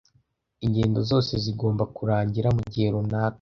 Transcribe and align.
ingendo 0.65 0.99
zose 1.09 1.33
zigomba 1.43 1.83
kurangira 1.95 2.47
mugihe 2.57 2.87
runaka 2.93 3.29